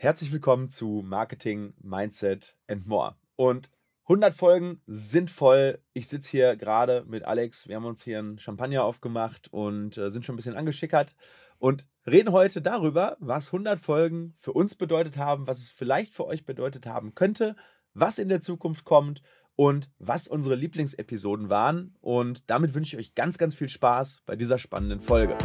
[0.00, 3.16] herzlich willkommen zu Marketing, Mindset and More.
[3.34, 3.68] Und
[4.04, 5.80] 100 Folgen sind voll.
[5.92, 7.66] Ich sitze hier gerade mit Alex.
[7.66, 11.16] Wir haben uns hier ein Champagner aufgemacht und äh, sind schon ein bisschen angeschickert
[11.58, 16.26] und reden heute darüber, was 100 Folgen für uns bedeutet haben, was es vielleicht für
[16.26, 17.56] euch bedeutet haben könnte,
[17.92, 19.22] was in der Zukunft kommt
[19.56, 21.96] und was unsere Lieblingsepisoden waren.
[22.00, 25.36] Und damit wünsche ich euch ganz, ganz viel Spaß bei dieser spannenden Folge.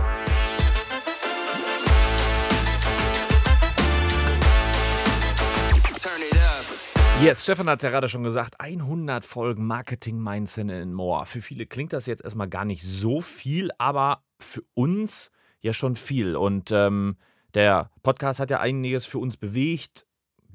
[7.23, 11.25] Yes, Stefan hat es ja gerade schon gesagt, 100 Folgen Marketing, Mindset and More.
[11.25, 15.31] Für viele klingt das jetzt erstmal gar nicht so viel, aber für uns
[15.61, 16.35] ja schon viel.
[16.35, 17.15] Und ähm,
[17.53, 20.05] der Podcast hat ja einiges für uns bewegt,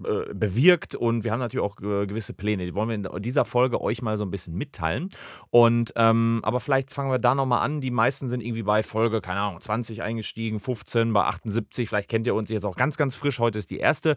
[0.04, 2.64] äh, bewirkt und wir haben natürlich auch äh, gewisse Pläne.
[2.66, 5.10] Die wollen wir in dieser Folge euch mal so ein bisschen mitteilen.
[5.50, 7.80] Und ähm, aber vielleicht fangen wir da nochmal an.
[7.80, 11.88] Die meisten sind irgendwie bei Folge, keine Ahnung, 20 eingestiegen, 15, bei 78.
[11.88, 13.38] Vielleicht kennt ihr uns jetzt auch ganz, ganz frisch.
[13.38, 14.16] Heute ist die erste.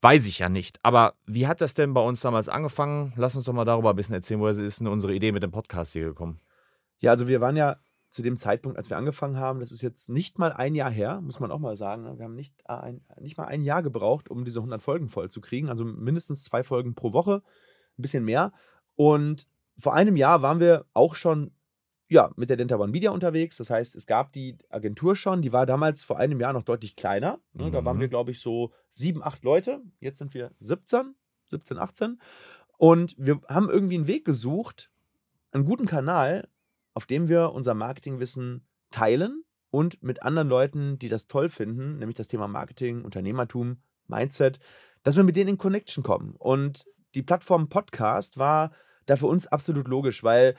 [0.00, 0.78] Weiß ich ja nicht.
[0.82, 3.12] Aber wie hat das denn bei uns damals angefangen?
[3.16, 4.40] Lass uns doch mal darüber ein bisschen erzählen.
[4.40, 6.40] Woher ist denn unsere Idee mit dem Podcast hier gekommen?
[7.00, 7.76] Ja, also wir waren ja
[8.10, 11.20] zu dem Zeitpunkt, als wir angefangen haben, das ist jetzt nicht mal ein Jahr her,
[11.20, 12.02] muss man auch mal sagen.
[12.02, 12.18] Ne?
[12.18, 15.40] Wir haben nicht, ein, nicht mal ein Jahr gebraucht, um diese 100 Folgen voll zu
[15.40, 15.68] kriegen.
[15.68, 17.42] Also mindestens zwei Folgen pro Woche,
[17.98, 18.52] ein bisschen mehr.
[18.96, 19.46] Und
[19.78, 21.52] vor einem Jahr waren wir auch schon
[22.08, 23.56] ja, mit der Denta One Media unterwegs.
[23.56, 26.96] Das heißt, es gab die Agentur schon, die war damals vor einem Jahr noch deutlich
[26.96, 27.38] kleiner.
[27.52, 27.66] Ne?
[27.66, 27.72] Mhm.
[27.72, 28.10] Da waren wir, mhm.
[28.10, 29.80] glaube ich, so sieben, acht Leute.
[30.00, 31.14] Jetzt sind wir 17,
[31.46, 32.20] 17, 18.
[32.76, 34.90] Und wir haben irgendwie einen Weg gesucht,
[35.52, 36.48] einen guten Kanal,
[37.00, 42.18] auf dem wir unser Marketingwissen teilen und mit anderen Leuten, die das toll finden, nämlich
[42.18, 44.58] das Thema Marketing, Unternehmertum, Mindset,
[45.02, 46.34] dass wir mit denen in Connection kommen.
[46.36, 46.84] Und
[47.14, 48.72] die Plattform Podcast war
[49.06, 50.56] da für uns absolut logisch, weil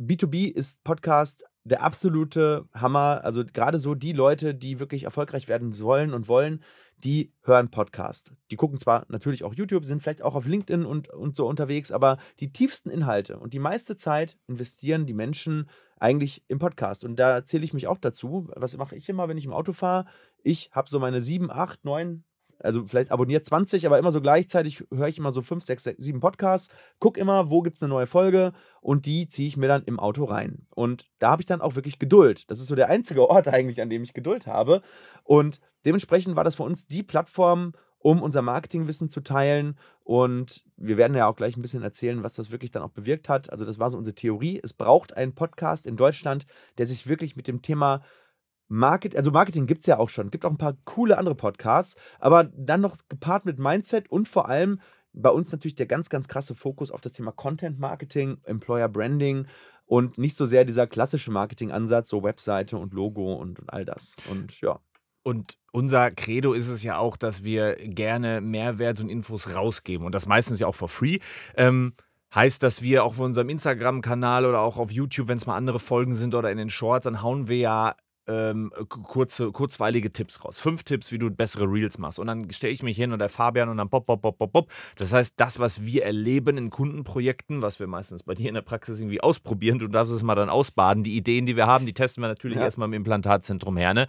[0.00, 3.20] B2B ist Podcast der absolute Hammer.
[3.22, 6.64] Also gerade so die Leute, die wirklich erfolgreich werden sollen und wollen,
[6.98, 8.32] die hören Podcast.
[8.50, 11.92] Die gucken zwar natürlich auch YouTube, sind vielleicht auch auf LinkedIn und, und so unterwegs,
[11.92, 17.04] aber die tiefsten Inhalte und die meiste Zeit investieren die Menschen eigentlich im Podcast.
[17.04, 18.48] Und da zähle ich mich auch dazu.
[18.54, 20.06] Was mache ich immer, wenn ich im Auto fahre?
[20.42, 22.24] Ich habe so meine sieben, acht, neun
[22.58, 26.20] also vielleicht abonniert 20, aber immer so gleichzeitig höre ich immer so 5, 6, 7
[26.20, 29.84] Podcasts, gucke immer, wo gibt es eine neue Folge und die ziehe ich mir dann
[29.84, 30.66] im Auto rein.
[30.74, 32.50] Und da habe ich dann auch wirklich Geduld.
[32.50, 34.82] Das ist so der einzige Ort eigentlich, an dem ich Geduld habe.
[35.24, 39.76] Und dementsprechend war das für uns die Plattform, um unser Marketingwissen zu teilen.
[40.04, 43.28] Und wir werden ja auch gleich ein bisschen erzählen, was das wirklich dann auch bewirkt
[43.28, 43.50] hat.
[43.50, 44.60] Also das war so unsere Theorie.
[44.62, 46.46] Es braucht einen Podcast in Deutschland,
[46.78, 48.02] der sich wirklich mit dem Thema
[48.68, 50.26] Market, also Marketing gibt es ja auch schon.
[50.26, 54.28] Es gibt auch ein paar coole andere Podcasts, aber dann noch gepaart mit Mindset und
[54.28, 54.80] vor allem
[55.12, 59.46] bei uns natürlich der ganz, ganz krasse Fokus auf das Thema Content Marketing, Employer Branding
[59.86, 64.16] und nicht so sehr dieser klassische Marketing-Ansatz, so Webseite und Logo und, und all das.
[64.30, 64.80] Und ja.
[65.22, 70.14] Und unser Credo ist es ja auch, dass wir gerne Mehrwert und Infos rausgeben und
[70.14, 71.18] das meistens ja auch for free.
[71.56, 71.94] Ähm,
[72.34, 75.80] heißt, dass wir auch auf unserem Instagram-Kanal oder auch auf YouTube, wenn es mal andere
[75.80, 77.96] Folgen sind oder in den Shorts, dann hauen wir ja
[78.28, 80.58] ähm, kurze, kurzweilige Tipps raus.
[80.58, 82.18] Fünf Tipps, wie du bessere Reels machst.
[82.18, 84.52] Und dann stelle ich mich hin und der Fabian und dann pop, pop, pop, pop,
[84.52, 84.70] pop.
[84.96, 88.62] Das heißt, das, was wir erleben in Kundenprojekten, was wir meistens bei dir in der
[88.62, 91.02] Praxis irgendwie ausprobieren, du darfst es mal dann ausbaden.
[91.02, 92.64] Die Ideen, die wir haben, die testen wir natürlich ja.
[92.64, 94.06] erstmal im Implantatzentrum Herne.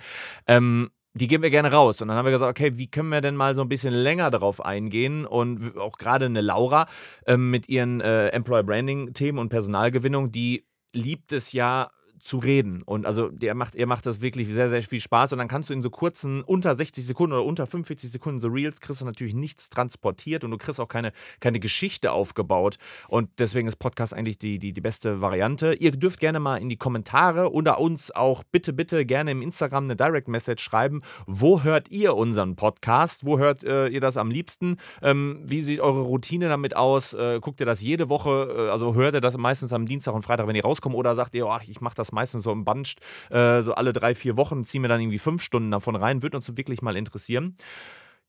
[0.48, 2.02] Ähm, die geben wir gerne raus.
[2.02, 4.32] Und dann haben wir gesagt, okay, wie können wir denn mal so ein bisschen länger
[4.32, 5.26] darauf eingehen?
[5.26, 6.88] Und auch gerade eine Laura
[7.26, 12.82] ähm, mit ihren äh, Employer Branding Themen und Personalgewinnung, die liebt es ja zu reden.
[12.84, 15.34] Und also der macht, ihr macht das wirklich sehr, sehr viel Spaß.
[15.34, 18.48] Und dann kannst du in so kurzen, unter 60 Sekunden oder unter 45 Sekunden so
[18.48, 22.78] Reels, kriegst du natürlich nichts transportiert und du kriegst auch keine, keine Geschichte aufgebaut.
[23.08, 25.74] Und deswegen ist Podcast eigentlich die, die, die beste Variante.
[25.74, 29.86] Ihr dürft gerne mal in die Kommentare oder uns auch bitte, bitte gerne im Instagram
[29.86, 31.02] eine Direct Message schreiben.
[31.26, 33.26] Wo hört ihr unseren Podcast?
[33.26, 34.78] Wo hört äh, ihr das am liebsten?
[35.02, 37.14] Ähm, wie sieht eure Routine damit aus?
[37.14, 38.68] Äh, guckt ihr das jede Woche?
[38.68, 40.96] Äh, also hört ihr das meistens am Dienstag und Freitag, wenn ihr rauskommt?
[40.96, 42.96] Oder sagt ihr, oh, ich mache das meistens so im Bunch,
[43.30, 46.22] äh, so alle drei, vier Wochen, ziehen wir dann irgendwie fünf Stunden davon rein.
[46.22, 47.56] Würde uns wirklich mal interessieren.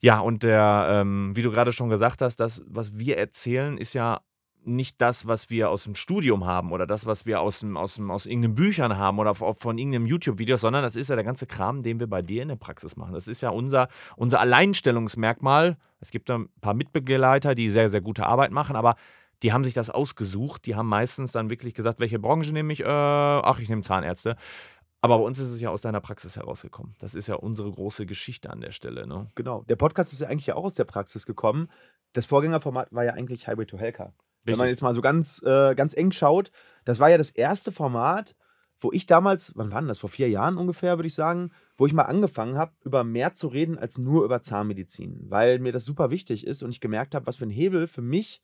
[0.00, 3.94] Ja, und der, ähm, wie du gerade schon gesagt hast, das, was wir erzählen, ist
[3.94, 4.20] ja
[4.64, 7.94] nicht das, was wir aus dem Studium haben oder das, was wir aus, dem, aus,
[7.94, 11.46] dem, aus irgendeinen Büchern haben oder von irgendeinem YouTube-Video, sondern das ist ja der ganze
[11.46, 13.14] Kram, den wir bei dir in der Praxis machen.
[13.14, 15.78] Das ist ja unser, unser Alleinstellungsmerkmal.
[16.00, 18.96] Es gibt ein paar Mitbegleiter, die sehr, sehr gute Arbeit machen, aber
[19.42, 20.66] die haben sich das ausgesucht.
[20.66, 22.80] Die haben meistens dann wirklich gesagt, welche Branche nehme ich?
[22.80, 24.36] Äh, ach, ich nehme Zahnärzte.
[25.00, 26.96] Aber bei uns ist es ja aus deiner Praxis herausgekommen.
[26.98, 29.06] Das ist ja unsere große Geschichte an der Stelle.
[29.06, 29.28] Ne?
[29.36, 29.62] Genau.
[29.68, 31.68] Der Podcast ist ja eigentlich ja auch aus der Praxis gekommen.
[32.14, 34.12] Das Vorgängerformat war ja eigentlich Highway to Helka.
[34.44, 36.50] Wenn man jetzt mal so ganz, äh, ganz eng schaut,
[36.84, 38.34] das war ja das erste Format,
[38.80, 39.98] wo ich damals, wann war denn das?
[39.98, 43.48] Vor vier Jahren ungefähr, würde ich sagen, wo ich mal angefangen habe, über mehr zu
[43.48, 47.26] reden als nur über Zahnmedizin, weil mir das super wichtig ist und ich gemerkt habe,
[47.26, 48.42] was für ein Hebel für mich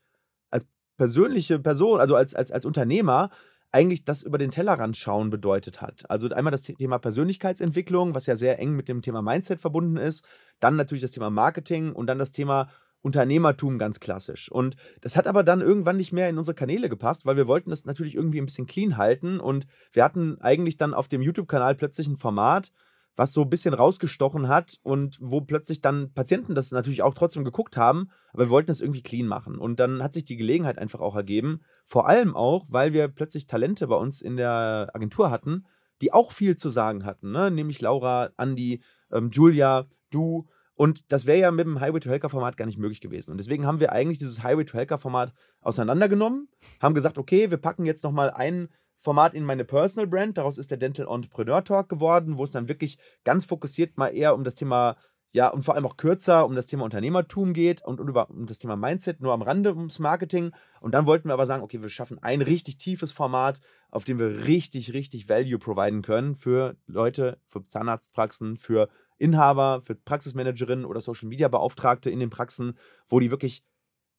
[0.96, 3.30] persönliche Person, also als, als, als Unternehmer,
[3.72, 6.08] eigentlich das über den Tellerrand schauen bedeutet hat.
[6.08, 10.24] Also einmal das Thema Persönlichkeitsentwicklung, was ja sehr eng mit dem Thema Mindset verbunden ist,
[10.60, 12.68] dann natürlich das Thema Marketing und dann das Thema
[13.02, 14.50] Unternehmertum ganz klassisch.
[14.50, 17.70] Und das hat aber dann irgendwann nicht mehr in unsere Kanäle gepasst, weil wir wollten
[17.70, 21.74] das natürlich irgendwie ein bisschen clean halten und wir hatten eigentlich dann auf dem YouTube-Kanal
[21.74, 22.72] plötzlich ein Format,
[23.16, 27.44] was so ein bisschen rausgestochen hat und wo plötzlich dann Patienten das natürlich auch trotzdem
[27.44, 29.58] geguckt haben, aber wir wollten es irgendwie clean machen.
[29.58, 33.46] Und dann hat sich die Gelegenheit einfach auch ergeben, vor allem auch, weil wir plötzlich
[33.46, 35.64] Talente bei uns in der Agentur hatten,
[36.00, 37.50] die auch viel zu sagen hatten, ne?
[37.50, 38.82] nämlich Laura, Andi,
[39.12, 40.46] ähm, Julia, du.
[40.74, 43.30] Und das wäre ja mit dem Highway to Helker Format gar nicht möglich gewesen.
[43.30, 46.48] Und deswegen haben wir eigentlich dieses Highway to Helker Format auseinandergenommen,
[46.80, 48.68] haben gesagt, okay, wir packen jetzt nochmal einen
[48.98, 50.38] Format in meine Personal Brand.
[50.38, 54.34] Daraus ist der Dental Entrepreneur Talk geworden, wo es dann wirklich ganz fokussiert mal eher
[54.34, 54.96] um das Thema,
[55.32, 58.46] ja, und vor allem auch kürzer um das Thema Unternehmertum geht und, und über, um
[58.46, 60.52] das Thema Mindset, nur am Rande ums Marketing.
[60.80, 63.60] Und dann wollten wir aber sagen, okay, wir schaffen ein richtig tiefes Format,
[63.90, 68.88] auf dem wir richtig, richtig Value providen können für Leute, für Zahnarztpraxen, für
[69.18, 73.64] Inhaber, für Praxismanagerinnen oder Social Media Beauftragte in den Praxen, wo die wirklich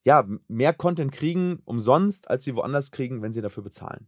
[0.05, 4.07] ja, mehr Content kriegen umsonst, als sie woanders kriegen, wenn sie dafür bezahlen.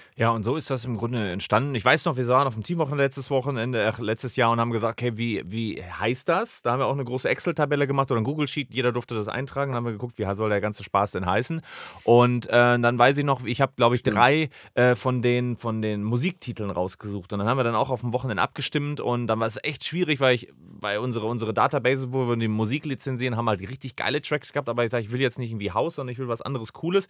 [0.17, 1.73] Ja, und so ist das im Grunde entstanden.
[1.73, 4.71] Ich weiß noch, wir waren auf dem Teamwochenende letztes Wochenende, äh, letztes Jahr und haben
[4.71, 6.61] gesagt, okay, wie, wie heißt das?
[6.61, 8.73] Da haben wir auch eine große Excel-Tabelle gemacht oder ein Google-Sheet.
[8.73, 9.71] Jeder durfte das eintragen.
[9.71, 11.61] Dann haben wir geguckt, wie soll der ganze Spaß denn heißen?
[12.03, 15.81] Und äh, dann weiß ich noch, ich habe, glaube ich, drei äh, von, den, von
[15.81, 17.31] den Musiktiteln rausgesucht.
[17.31, 18.99] Und dann haben wir dann auch auf dem Wochenende abgestimmt.
[18.99, 22.49] Und dann war es echt schwierig, weil ich, weil unsere, unsere Database, wo wir die
[22.49, 24.67] Musik lizenzieren, haben halt richtig geile Tracks gehabt.
[24.67, 27.07] Aber ich sage, ich will jetzt nicht irgendwie Haus, sondern ich will was anderes Cooles.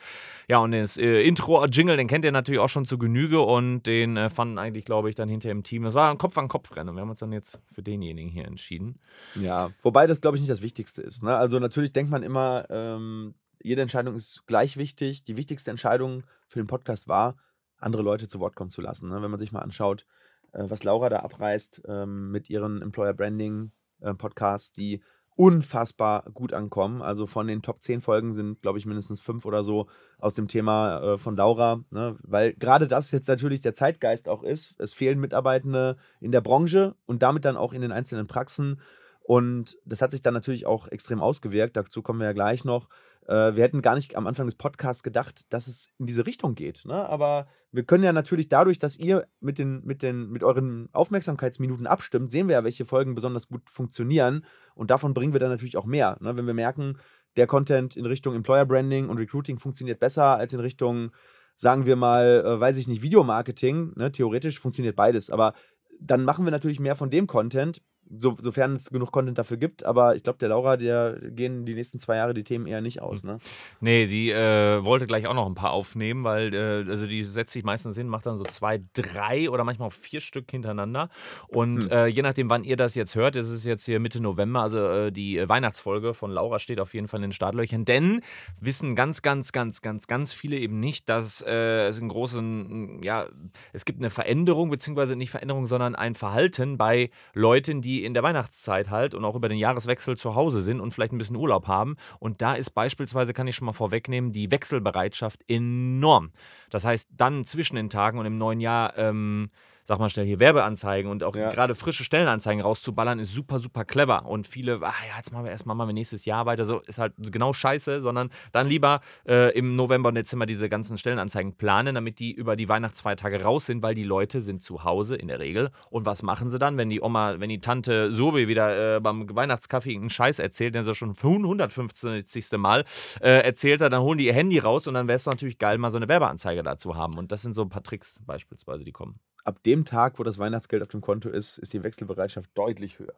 [0.48, 4.18] Ja, und das äh, Intro-Jingle, den kennt ihr natürlich auch schon zu Genüge und den
[4.18, 5.84] äh, fanden eigentlich, glaube ich, dann hinter im Team.
[5.84, 6.94] Das war ein Kopf-an-Kopf-Rennen.
[6.94, 9.00] Wir haben uns dann jetzt für denjenigen hier entschieden.
[9.36, 11.24] Ja, wobei das, glaube ich, nicht das Wichtigste ist.
[11.24, 11.34] Ne?
[11.34, 13.34] Also natürlich denkt man immer, ähm,
[13.64, 15.24] jede Entscheidung ist gleich wichtig.
[15.24, 17.38] Die wichtigste Entscheidung für den Podcast war,
[17.78, 19.08] andere Leute zu Wort kommen zu lassen.
[19.08, 19.22] Ne?
[19.22, 20.06] Wenn man sich mal anschaut,
[20.52, 23.72] äh, was Laura da abreißt ähm, mit ihren Employer Branding
[24.02, 25.02] äh, Podcasts, die
[25.36, 27.02] unfassbar gut ankommen.
[27.02, 29.88] Also von den Top 10 Folgen sind, glaube ich, mindestens fünf oder so
[30.20, 31.84] aus dem Thema äh, von Laura.
[31.90, 32.18] Ne?
[32.24, 34.76] Weil gerade das jetzt natürlich der Zeitgeist auch ist.
[34.80, 38.82] Es fehlen Mitarbeitende in der Branche und damit dann auch in den einzelnen Praxen.
[39.22, 41.78] Und das hat sich dann natürlich auch extrem ausgewirkt.
[41.78, 42.90] Dazu kommen wir ja gleich noch.
[43.28, 46.56] Äh, wir hätten gar nicht am Anfang des Podcasts gedacht, dass es in diese Richtung
[46.56, 46.84] geht.
[46.86, 47.08] Ne?
[47.08, 51.88] Aber wir können ja natürlich dadurch, dass ihr mit, den, mit, den, mit euren Aufmerksamkeitsminuten
[51.88, 54.46] abstimmt, sehen wir ja, welche Folgen besonders gut funktionieren.
[54.76, 56.18] Und davon bringen wir dann natürlich auch mehr.
[56.22, 56.36] Ne?
[56.36, 56.98] Wenn wir merken,
[57.38, 61.12] der Content in Richtung Employer Branding und Recruiting funktioniert besser als in Richtung,
[61.56, 63.94] sagen wir mal, äh, weiß ich nicht, Videomarketing.
[63.96, 64.12] Ne?
[64.12, 65.30] Theoretisch funktioniert beides.
[65.30, 65.54] Aber
[66.00, 67.82] dann machen wir natürlich mehr von dem Content
[68.18, 69.86] so, sofern es genug Content dafür gibt.
[69.86, 73.02] Aber ich glaube, der Laura, der gehen die nächsten zwei Jahre die Themen eher nicht
[73.02, 73.24] aus.
[73.24, 73.38] Ne?
[73.80, 77.54] Nee, die äh, wollte gleich auch noch ein paar aufnehmen, weil äh, also die setzt
[77.54, 81.10] sich meistens hin, macht dann so zwei, drei oder manchmal auch vier Stück hintereinander.
[81.48, 81.92] Und hm.
[81.92, 84.78] äh, je nachdem, wann ihr das jetzt hört, ist es jetzt hier Mitte November, also
[84.78, 87.86] äh, die Weihnachtsfolge von Laura steht auf jeden Fall in den Startlöchern.
[87.86, 88.22] Denn
[88.60, 93.28] wissen ganz, ganz, ganz, ganz, ganz viele eben nicht, dass äh, es einen großen, ja,
[93.74, 98.24] es gibt eine Veränderung, beziehungsweise nicht Veränderung, sondern ein Verhalten bei Leuten, die in der
[98.24, 101.68] Weihnachtszeit halt und auch über den Jahreswechsel zu Hause sind und vielleicht ein bisschen Urlaub
[101.68, 101.96] haben.
[102.20, 106.32] Und da ist beispielsweise, kann ich schon mal vorwegnehmen, die Wechselbereitschaft enorm.
[106.70, 109.50] Das heißt, dann zwischen den Tagen und im neuen Jahr ähm,
[109.86, 111.50] sag mal schnell hier Werbeanzeigen und auch ja.
[111.52, 114.26] gerade frische Stellenanzeigen rauszuballern, ist super, super clever.
[114.26, 116.66] Und viele, ach ja, jetzt machen wir erstmal mal nächstes Jahr weiter.
[116.66, 120.98] So ist halt genau scheiße, sondern dann lieber äh, im November und Dezember diese ganzen
[120.98, 125.16] Stellenanzeigen planen, damit die über die Weihnachtsfeiertage raus sind, weil die Leute sind zu Hause
[125.16, 125.72] in der Regel.
[125.90, 129.34] Und was machen sie dann, wenn die Oma, wenn die Tante Sobe wieder äh, beim
[129.34, 132.52] Weihnachtskaffee einen Scheiß erzählt, den sie schon 150.
[132.58, 132.86] Mal
[133.22, 135.78] äh, erzählt hat, dann holen die ihr Handy raus und dann wäre es natürlich geil,
[135.78, 137.18] mal so eine Werbeanzeige dazu haben.
[137.18, 140.40] Und das sind so ein paar Tricks beispielsweise, die kommen ab dem Tag, wo das
[140.40, 143.16] Weihnachtsgeld auf dem Konto ist, ist die Wechselbereitschaft deutlich höher.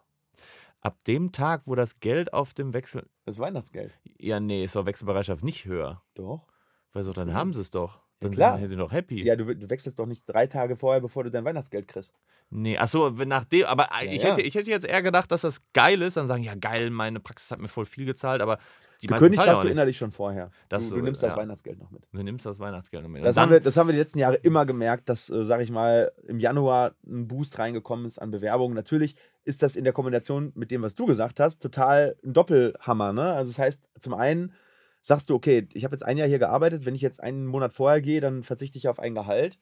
[0.81, 3.07] Ab dem Tag, wo das Geld auf dem Wechsel.
[3.25, 3.97] Das Weihnachtsgeld.
[4.19, 6.03] Ja, nee, ist doch Wechselbereitschaft nicht höher.
[6.13, 6.47] Doch.
[6.91, 8.01] Weil so, dann haben sie es doch.
[8.19, 8.59] Dann ja, klar.
[8.59, 9.23] sind sie doch happy.
[9.23, 12.13] Ja, du, du, wechselst doch nicht drei Tage vorher, bevor du dein Weihnachtsgeld kriegst.
[12.49, 14.31] Nee, achso, nachdem, aber ja, ich, ja.
[14.31, 17.19] Hätte, ich hätte jetzt eher gedacht, dass das geil ist, dann sagen, ja geil, meine
[17.19, 18.59] Praxis hat mir voll viel gezahlt, aber
[19.03, 20.49] die Gekündigt hast du innerlich schon vorher.
[20.69, 22.03] Das du, du nimmst das Weihnachtsgeld noch mit.
[22.11, 23.23] Du nimmst das Weihnachtsgeld noch mit.
[23.23, 25.71] Das, haben wir, das haben wir die letzten Jahre immer gemerkt, dass, äh, sag ich
[25.71, 28.75] mal, im Januar ein Boost reingekommen ist an Bewerbungen.
[28.75, 33.11] Natürlich ist das in der Kombination mit dem, was du gesagt hast, total ein Doppelhammer.
[33.11, 33.33] Ne?
[33.33, 34.53] Also das heißt, zum einen
[35.01, 37.73] sagst du, okay, ich habe jetzt ein Jahr hier gearbeitet, wenn ich jetzt einen Monat
[37.73, 39.59] vorher gehe, dann verzichte ich auf ein Gehalt.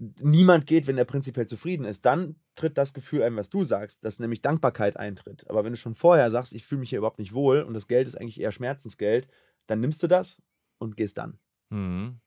[0.00, 2.06] Niemand geht, wenn er prinzipiell zufrieden ist.
[2.06, 5.48] Dann tritt das Gefühl ein, was du sagst, dass nämlich Dankbarkeit eintritt.
[5.50, 7.86] Aber wenn du schon vorher sagst, ich fühle mich hier überhaupt nicht wohl und das
[7.86, 9.28] Geld ist eigentlich eher Schmerzensgeld,
[9.66, 10.42] dann nimmst du das
[10.78, 11.38] und gehst dann.
[11.68, 12.20] Mhm.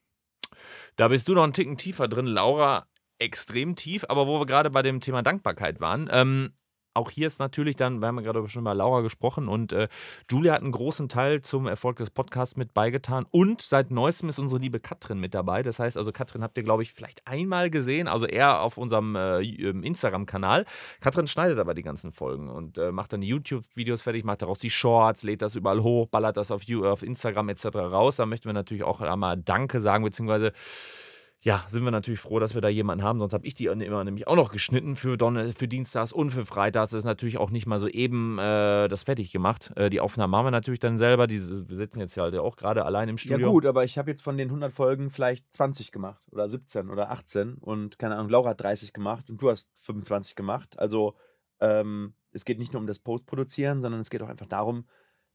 [0.95, 2.87] Da bist du noch einen Ticken tiefer drin, Laura
[3.19, 6.53] extrem tief, aber wo wir gerade bei dem Thema Dankbarkeit waren, ähm,
[6.93, 9.87] auch hier ist natürlich dann, wir haben ja gerade schon über Laura gesprochen und äh,
[10.29, 14.39] Julia hat einen großen Teil zum Erfolg des Podcasts mit beigetan und seit neuestem ist
[14.39, 15.63] unsere liebe Katrin mit dabei.
[15.63, 19.15] Das heißt also, Katrin habt ihr, glaube ich, vielleicht einmal gesehen, also eher auf unserem
[19.15, 20.65] äh, ähm, Instagram-Kanal.
[21.01, 24.59] Katrin schneidet aber die ganzen Folgen und äh, macht dann die YouTube-Videos fertig, macht daraus
[24.59, 27.65] die Shorts, lädt das überall hoch, ballert das auf, auf Instagram etc.
[27.75, 28.17] raus.
[28.17, 30.53] Da möchten wir natürlich auch einmal Danke sagen, beziehungsweise
[31.43, 33.19] ja, sind wir natürlich froh, dass wir da jemanden haben.
[33.19, 36.45] Sonst habe ich die immer nämlich auch noch geschnitten für, Don für Dienstags und für
[36.45, 36.91] Freitags.
[36.91, 39.73] Das ist natürlich auch nicht mal so eben äh, das fertig gemacht.
[39.75, 41.27] Äh, die Aufnahmen haben wir natürlich dann selber.
[41.27, 43.47] Die, wir sitzen jetzt ja halt auch gerade allein im Studio.
[43.47, 46.89] Ja, gut, aber ich habe jetzt von den 100 Folgen vielleicht 20 gemacht oder 17
[46.89, 50.79] oder 18 und keine Ahnung, Laura hat 30 gemacht und du hast 25 gemacht.
[50.79, 51.15] Also,
[51.59, 54.85] ähm, es geht nicht nur um das Postproduzieren, sondern es geht auch einfach darum,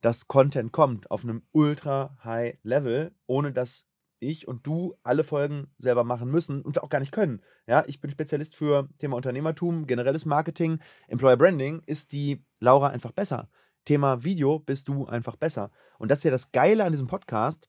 [0.01, 3.89] dass Content kommt auf einem ultra high Level, ohne dass
[4.21, 7.43] ich und du alle Folgen selber machen müssen und auch gar nicht können.
[7.67, 11.83] Ja, ich bin Spezialist für Thema Unternehmertum, generelles Marketing, Employer Branding.
[11.87, 13.49] Ist die Laura einfach besser?
[13.85, 15.71] Thema Video bist du einfach besser.
[15.99, 17.69] Und das ist ja das Geile an diesem Podcast.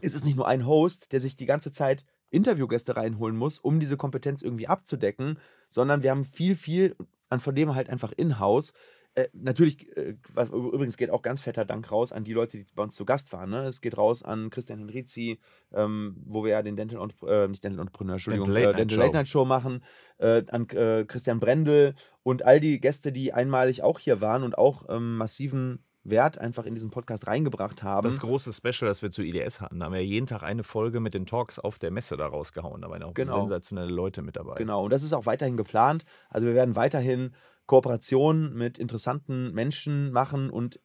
[0.00, 3.78] Es ist nicht nur ein Host, der sich die ganze Zeit Interviewgäste reinholen muss, um
[3.78, 6.96] diese Kompetenz irgendwie abzudecken, sondern wir haben viel, viel
[7.28, 8.72] an von dem halt einfach in-house.
[9.14, 12.64] Äh, natürlich, äh, was, übrigens geht auch ganz fetter Dank raus an die Leute, die
[12.74, 13.50] bei uns zu Gast waren.
[13.50, 13.64] Ne?
[13.64, 15.38] Es geht raus an Christian Henrizi,
[15.72, 18.76] ähm, wo wir ja den Dental und äh, nicht Dental Entrepreneur, Entschuldigung, Dental Late, äh,
[18.78, 19.84] Dental Late Night Show machen,
[20.18, 24.86] äh, an Christian Brendel und all die Gäste, die einmalig auch hier waren und auch
[24.88, 28.08] ähm, massiven Wert einfach in diesen Podcast reingebracht haben.
[28.08, 31.00] Das große Special, das wir zu IDS hatten, da haben wir jeden Tag eine Folge
[31.00, 32.82] mit den Talks auf der Messe da rausgehauen.
[32.82, 33.40] Da waren auch genau.
[33.40, 34.54] sensationelle Leute mit dabei.
[34.56, 36.04] Genau, und das ist auch weiterhin geplant.
[36.28, 37.34] Also wir werden weiterhin
[37.66, 40.80] Kooperationen mit interessanten Menschen machen und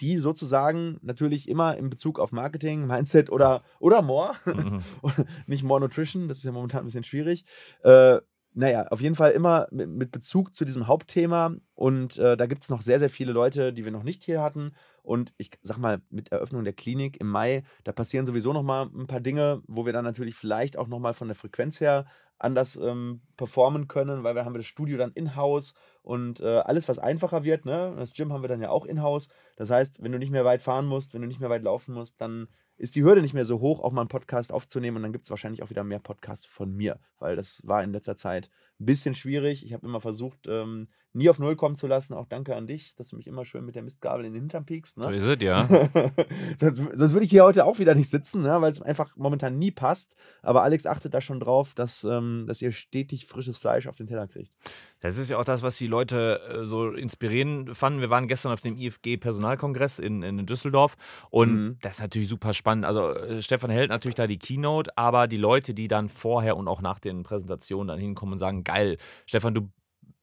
[0.00, 4.82] die sozusagen natürlich immer in Bezug auf Marketing, Mindset oder, oder More, mhm.
[5.46, 7.44] nicht More Nutrition, das ist ja momentan ein bisschen schwierig.
[7.82, 8.20] Äh,
[8.52, 12.62] naja, auf jeden Fall immer mit, mit Bezug zu diesem Hauptthema und äh, da gibt
[12.62, 14.72] es noch sehr, sehr viele Leute, die wir noch nicht hier hatten
[15.02, 18.86] und ich sag mal, mit Eröffnung der Klinik im Mai, da passieren sowieso noch mal
[18.86, 22.06] ein paar Dinge, wo wir dann natürlich vielleicht auch noch mal von der Frequenz her
[22.38, 26.98] anders ähm, performen können, weil wir haben das Studio dann in-house und äh, alles, was
[26.98, 27.94] einfacher wird, ne?
[27.96, 29.28] Das Gym haben wir dann ja auch in-house.
[29.56, 31.94] Das heißt, wenn du nicht mehr weit fahren musst, wenn du nicht mehr weit laufen
[31.94, 34.96] musst, dann ist die Hürde nicht mehr so hoch, auch mal einen Podcast aufzunehmen.
[34.96, 37.92] Und dann gibt es wahrscheinlich auch wieder mehr Podcasts von mir, weil das war in
[37.92, 39.64] letzter Zeit ein bisschen schwierig.
[39.64, 42.14] Ich habe immer versucht, ähm, nie auf Null kommen zu lassen.
[42.14, 44.64] Auch danke an dich, dass du mich immer schön mit der Mistgabel in den Hintern
[44.64, 44.98] piekst.
[44.98, 45.04] Ne?
[45.04, 45.66] So ist es, ja.
[46.58, 48.60] sonst, sonst würde ich hier heute auch wieder nicht sitzen, ne?
[48.60, 50.14] weil es einfach momentan nie passt.
[50.42, 54.06] Aber Alex achtet da schon drauf, dass, ähm, dass ihr stetig frisches Fleisch auf den
[54.06, 54.52] Teller kriegt.
[55.00, 58.00] Das ist ja auch das, was die Leute äh, so inspirierend fanden.
[58.00, 60.96] Wir waren gestern auf dem IFG-Personalkongress in, in Düsseldorf
[61.30, 61.78] und mhm.
[61.80, 62.84] das ist natürlich super spannend.
[62.84, 66.68] Also äh, Stefan hält natürlich da die Keynote, aber die Leute, die dann vorher und
[66.68, 69.70] auch nach den Präsentationen dann hinkommen und sagen, geil, Stefan, du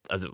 [0.10, 0.30] also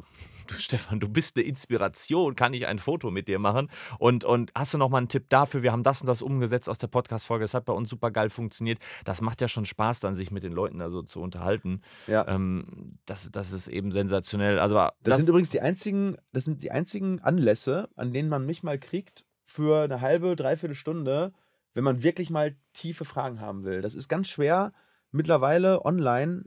[0.48, 3.70] du Stefan, du bist eine Inspiration, kann ich ein Foto mit dir machen?
[4.00, 5.64] Und, und hast du noch mal einen Tipp dafür?
[5.64, 8.30] Wir haben das und das umgesetzt aus der Podcast-Folge, es hat bei uns super geil
[8.30, 8.80] funktioniert.
[9.06, 11.82] Das macht ja schon Spaß, dann sich mit den Leuten also zu unterhalten.
[12.08, 12.28] Ja.
[12.28, 14.60] Ähm, das, das ist eben sensationell.
[14.60, 18.46] Also, das, das sind übrigens die einzigen, das sind die einzigen Anlässe, an denen man
[18.46, 21.34] mich mal kriegt für eine halbe, dreiviertel Stunde,
[21.74, 23.82] wenn man wirklich mal tiefe Fragen haben will.
[23.82, 24.74] Das ist ganz schwer
[25.12, 26.46] mittlerweile online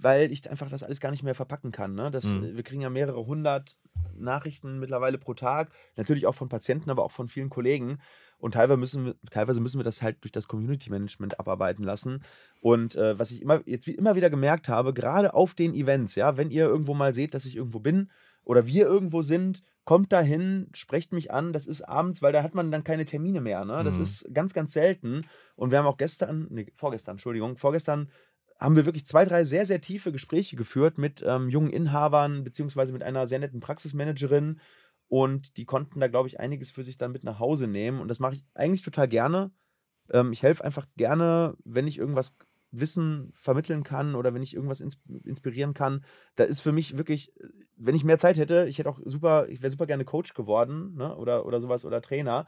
[0.00, 1.94] weil ich einfach das alles gar nicht mehr verpacken kann.
[1.94, 2.10] Ne?
[2.10, 2.56] Das, mhm.
[2.56, 3.76] Wir kriegen ja mehrere hundert
[4.14, 7.98] Nachrichten mittlerweile pro Tag, natürlich auch von Patienten, aber auch von vielen Kollegen.
[8.38, 12.24] Und teilweise müssen wir, teilweise müssen wir das halt durch das Community Management abarbeiten lassen.
[12.60, 16.16] Und äh, was ich immer, jetzt wie immer wieder gemerkt habe, gerade auf den Events,
[16.16, 18.10] ja, wenn ihr irgendwo mal seht, dass ich irgendwo bin
[18.44, 21.52] oder wir irgendwo sind, kommt dahin, sprecht mich an.
[21.52, 23.64] Das ist abends, weil da hat man dann keine Termine mehr.
[23.64, 23.82] Ne?
[23.84, 24.02] Das mhm.
[24.02, 25.24] ist ganz, ganz selten.
[25.54, 28.08] Und wir haben auch gestern, nee, vorgestern, Entschuldigung, vorgestern
[28.62, 32.92] haben wir wirklich zwei, drei sehr, sehr tiefe Gespräche geführt mit ähm, jungen Inhabern, beziehungsweise
[32.92, 34.60] mit einer sehr netten Praxismanagerin.
[35.08, 38.00] Und die konnten da, glaube ich, einiges für sich dann mit nach Hause nehmen.
[38.00, 39.50] Und das mache ich eigentlich total gerne.
[40.10, 42.36] Ähm, ich helfe einfach gerne, wenn ich irgendwas
[42.70, 46.04] Wissen vermitteln kann oder wenn ich irgendwas ins inspirieren kann.
[46.36, 47.32] Da ist für mich wirklich,
[47.76, 50.94] wenn ich mehr Zeit hätte, ich hätte auch super, ich wäre super gerne Coach geworden
[50.94, 51.14] ne?
[51.16, 52.46] oder, oder sowas oder Trainer.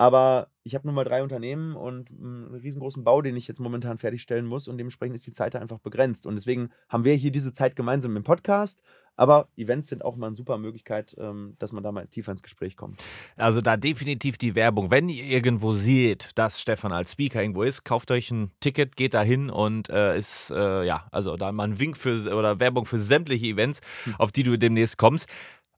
[0.00, 3.98] Aber ich habe nun mal drei Unternehmen und einen riesengroßen Bau, den ich jetzt momentan
[3.98, 6.24] fertigstellen muss und dementsprechend ist die Zeit da einfach begrenzt.
[6.24, 8.80] Und deswegen haben wir hier diese Zeit gemeinsam im Podcast,
[9.20, 12.42] Aber Events sind auch mal eine super Möglichkeit, ähm, dass man da mal tiefer ins
[12.42, 12.98] Gespräch kommt.
[13.36, 14.90] Also da definitiv die Werbung.
[14.90, 19.12] Wenn ihr irgendwo seht, dass Stefan als Speaker irgendwo ist, kauft euch ein Ticket, geht
[19.12, 22.86] da hin und äh, ist, äh, ja, also da mal ein Wink für oder Werbung
[22.86, 24.14] für sämtliche Events, hm.
[24.16, 25.28] auf die du demnächst kommst.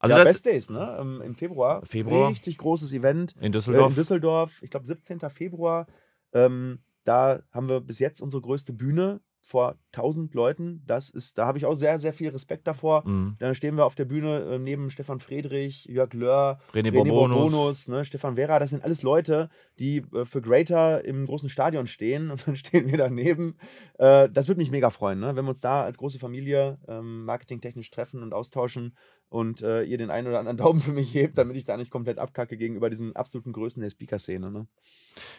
[0.03, 1.21] Also ja, Best Days, ne?
[1.25, 1.87] Im Februar.
[1.87, 2.31] Februar.
[2.31, 3.37] Richtig großes Event.
[3.41, 3.87] In Düsseldorf.
[3.87, 4.63] Äh, in Düsseldorf.
[4.63, 5.21] Ich glaube, 17.
[5.31, 5.87] Februar.
[6.33, 10.83] Ähm, da haben wir bis jetzt unsere größte Bühne vor 1000 Leuten.
[10.87, 13.07] Das ist, da habe ich auch sehr, sehr viel Respekt davor.
[13.07, 13.37] Mhm.
[13.39, 17.87] Dann stehen wir auf der Bühne äh, neben Stefan Friedrich, Jörg Löhr, René, René Bourbonus,
[17.87, 18.59] ne, Stefan Vera.
[18.59, 22.89] Das sind alles Leute, die äh, für Greater im großen Stadion stehen und dann stehen
[22.89, 23.57] wir daneben.
[23.99, 25.37] Das würde mich mega freuen, ne?
[25.37, 28.97] wenn wir uns da als große Familie ähm, marketingtechnisch treffen und austauschen
[29.33, 31.91] und äh, ihr den einen oder anderen Daumen für mich hebt, damit ich da nicht
[31.91, 34.51] komplett abkacke gegenüber diesen absoluten Größen der Speaker-Szene.
[34.51, 34.67] Ne?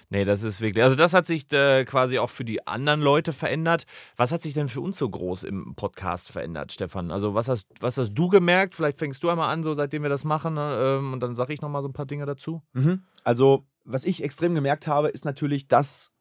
[0.09, 0.83] Nee, das ist wirklich.
[0.83, 3.85] Also, das hat sich äh, quasi auch für die anderen Leute verändert.
[4.17, 7.11] Was hat sich denn für uns so groß im Podcast verändert, Stefan?
[7.11, 8.75] Also, was hast, was hast du gemerkt?
[8.75, 10.97] Vielleicht fängst du einmal an, so seitdem wir das machen, ne?
[10.99, 12.63] ähm, und dann sage ich nochmal so ein paar Dinge dazu.
[12.73, 13.03] Mhm.
[13.23, 16.13] Also, was ich extrem gemerkt habe, ist natürlich, dass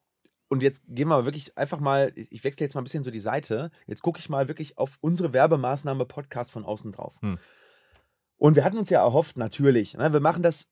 [0.48, 3.20] und jetzt gehen wir wirklich einfach mal, ich wechsle jetzt mal ein bisschen so die
[3.20, 3.70] Seite.
[3.86, 7.14] Jetzt gucke ich mal wirklich auf unsere Werbemaßnahme Podcast von außen drauf.
[7.22, 7.38] Hm.
[8.42, 10.68] Und wir hatten uns ja erhofft, natürlich, ne, wir machen das,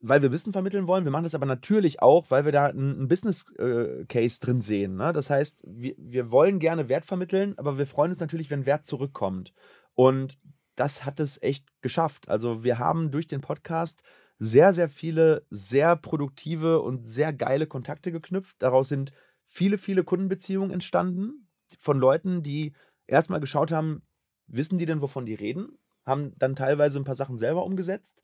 [0.00, 3.06] weil wir Wissen vermitteln wollen, wir machen das aber natürlich auch, weil wir da einen
[3.06, 4.96] Business äh, Case drin sehen.
[4.96, 5.12] Ne?
[5.12, 8.84] Das heißt, wir, wir wollen gerne Wert vermitteln, aber wir freuen uns natürlich, wenn Wert
[8.84, 9.54] zurückkommt.
[9.94, 10.36] Und
[10.74, 12.28] das hat es echt geschafft.
[12.28, 14.02] Also wir haben durch den Podcast
[14.40, 18.56] sehr, sehr viele sehr produktive und sehr geile Kontakte geknüpft.
[18.58, 19.12] Daraus sind
[19.46, 21.46] viele, viele Kundenbeziehungen entstanden
[21.78, 22.72] von Leuten, die
[23.06, 24.02] erstmal geschaut haben,
[24.48, 25.78] wissen die denn, wovon die reden?
[26.06, 28.22] Haben dann teilweise ein paar Sachen selber umgesetzt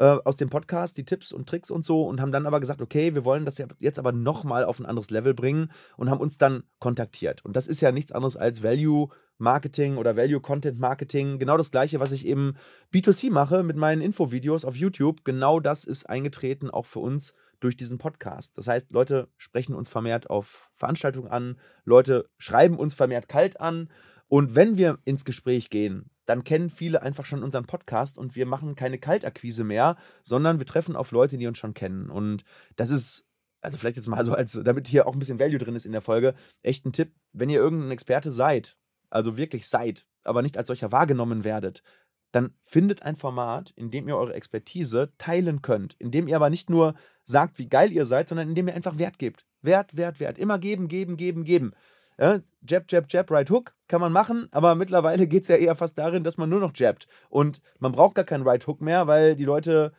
[0.00, 2.80] äh, aus dem Podcast, die Tipps und Tricks und so und haben dann aber gesagt,
[2.80, 6.38] okay, wir wollen das jetzt aber nochmal auf ein anderes Level bringen und haben uns
[6.38, 7.44] dann kontaktiert.
[7.44, 11.38] Und das ist ja nichts anderes als Value Marketing oder Value Content Marketing.
[11.38, 12.56] Genau das gleiche, was ich eben
[12.92, 15.24] B2C mache mit meinen Infovideos auf YouTube.
[15.24, 18.56] Genau das ist eingetreten auch für uns durch diesen Podcast.
[18.56, 23.90] Das heißt, Leute sprechen uns vermehrt auf Veranstaltungen an, Leute schreiben uns vermehrt kalt an.
[24.28, 28.46] Und wenn wir ins Gespräch gehen, dann kennen viele einfach schon unseren Podcast und wir
[28.46, 32.08] machen keine Kaltakquise mehr, sondern wir treffen auf Leute, die uns schon kennen.
[32.08, 32.44] Und
[32.76, 33.26] das ist,
[33.60, 35.92] also vielleicht jetzt mal so als, damit hier auch ein bisschen Value drin ist in
[35.92, 38.78] der Folge, echt ein Tipp, wenn ihr irgendein Experte seid,
[39.10, 41.82] also wirklich seid, aber nicht als solcher wahrgenommen werdet,
[42.30, 46.48] dann findet ein Format, in dem ihr eure Expertise teilen könnt, in dem ihr aber
[46.48, 49.46] nicht nur sagt, wie geil ihr seid, sondern in dem ihr einfach Wert gebt.
[49.62, 50.38] Wert, Wert, Wert.
[50.38, 51.72] Immer geben, geben, geben, geben.
[52.20, 55.74] Ja, jab, jab, jab, right hook kann man machen, aber mittlerweile geht es ja eher
[55.74, 57.08] fast darin, dass man nur noch jabbt.
[57.30, 59.94] Und man braucht gar keinen right hook mehr, weil die Leute,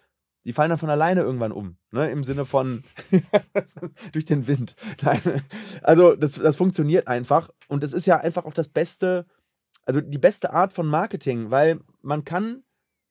[0.45, 1.77] die fallen dann von alleine irgendwann um.
[1.89, 2.12] Ne?
[2.12, 2.84] Im Sinne von
[4.12, 4.75] durch den Wind.
[5.01, 5.19] Nein.
[5.81, 7.49] Also das, das funktioniert einfach.
[7.67, 9.25] Und es ist ja einfach auch das Beste,
[9.86, 12.62] also die beste Art von Marketing, weil man kann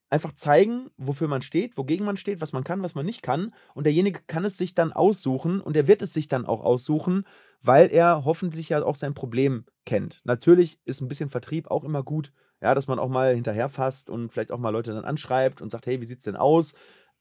[0.08, 3.52] einfach zeigen, wofür man steht, wogegen man steht, was man kann, was man nicht kann.
[3.74, 7.24] Und derjenige kann es sich dann aussuchen und er wird es sich dann auch aussuchen,
[7.62, 10.20] weil er hoffentlich ja auch sein Problem kennt.
[10.24, 14.30] Natürlich ist ein bisschen Vertrieb auch immer gut, ja, dass man auch mal hinterherfasst und
[14.30, 16.74] vielleicht auch mal Leute dann anschreibt und sagt, hey, wie sieht's denn aus?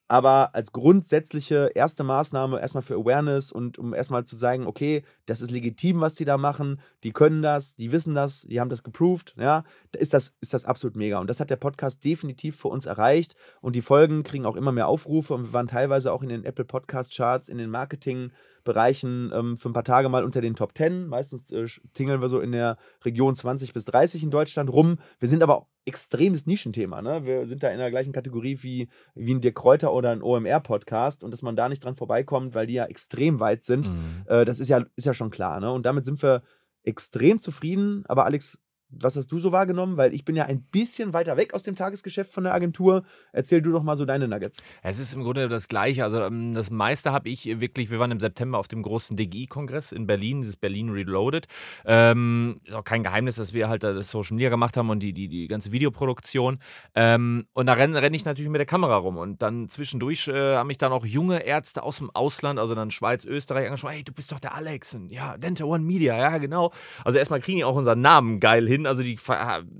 [0.09, 5.39] aber als grundsätzliche erste Maßnahme erstmal für Awareness und um erstmal zu sagen, okay, das
[5.39, 8.81] ist legitim, was die da machen, die können das, die wissen das, die haben das
[8.81, 9.63] geproved, ja,
[9.95, 11.19] ist das, ist das absolut mega.
[11.19, 14.71] Und das hat der Podcast definitiv für uns erreicht und die Folgen kriegen auch immer
[14.71, 18.31] mehr Aufrufe und wir waren teilweise auch in den Apple Podcast Charts, in den Marketing
[18.63, 21.07] Bereichen ähm, für ein paar Tage mal unter den Top 10.
[21.07, 24.97] Meistens äh, tingeln wir so in der Region 20 bis 30 in Deutschland rum.
[25.19, 27.01] Wir sind aber extremes Nischenthema.
[27.01, 27.25] Ne?
[27.25, 31.23] Wir sind da in der gleichen Kategorie wie, wie ein Dirk Kräuter oder ein OMR-Podcast
[31.23, 34.23] und dass man da nicht dran vorbeikommt, weil die ja extrem weit sind, mhm.
[34.27, 35.59] äh, das ist ja, ist ja schon klar.
[35.59, 35.71] Ne?
[35.71, 36.43] Und damit sind wir
[36.83, 38.03] extrem zufrieden.
[38.07, 38.59] Aber Alex,
[38.91, 39.97] was hast du so wahrgenommen?
[39.97, 43.03] Weil ich bin ja ein bisschen weiter weg aus dem Tagesgeschäft von der Agentur.
[43.31, 44.57] Erzähl du doch mal so deine Nuggets.
[44.81, 46.03] Es ist im Grunde das Gleiche.
[46.03, 49.91] Also ähm, das meiste habe ich wirklich, wir waren im September auf dem großen DGI-Kongress
[49.91, 51.47] in Berlin, dieses Berlin Reloaded.
[51.85, 55.13] Ähm, ist auch kein Geheimnis, dass wir halt das Social Media gemacht haben und die,
[55.13, 56.59] die, die ganze Videoproduktion.
[56.95, 59.17] Ähm, und da renne renn ich natürlich mit der Kamera rum.
[59.17, 62.89] Und dann zwischendurch äh, haben mich dann auch junge Ärzte aus dem Ausland, also dann
[62.89, 64.95] Schweiz, Österreich, angesprochen, hey, du bist doch der Alex.
[64.95, 66.71] Und ja, Denta One Media, ja genau.
[67.05, 68.87] Also erstmal kriegen die auch unseren Namen geil hin hin.
[68.87, 69.17] Also die,